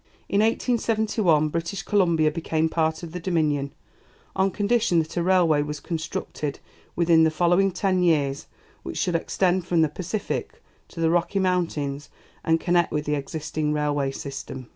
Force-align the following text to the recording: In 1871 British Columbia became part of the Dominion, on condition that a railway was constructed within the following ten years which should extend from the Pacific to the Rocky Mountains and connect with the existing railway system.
In 0.27 0.39
1871 0.39 1.49
British 1.49 1.83
Columbia 1.83 2.31
became 2.31 2.69
part 2.69 3.03
of 3.03 3.11
the 3.11 3.19
Dominion, 3.19 3.71
on 4.35 4.49
condition 4.49 4.97
that 4.97 5.15
a 5.15 5.21
railway 5.21 5.61
was 5.61 5.79
constructed 5.79 6.57
within 6.95 7.23
the 7.23 7.29
following 7.29 7.69
ten 7.69 8.01
years 8.01 8.47
which 8.81 8.97
should 8.97 9.13
extend 9.15 9.67
from 9.67 9.83
the 9.83 9.89
Pacific 9.89 10.59
to 10.87 10.99
the 10.99 11.11
Rocky 11.11 11.37
Mountains 11.37 12.09
and 12.43 12.59
connect 12.59 12.91
with 12.91 13.05
the 13.05 13.13
existing 13.13 13.73
railway 13.73 14.09
system. 14.09 14.69